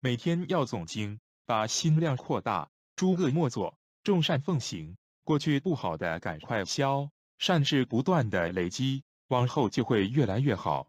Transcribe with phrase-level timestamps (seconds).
[0.00, 4.96] 每天要总经，把心量扩大，诸恶莫作，众善奉行。
[5.24, 10.88] 过去不好的赶快消，善事不断的累积，往后就会越来越好。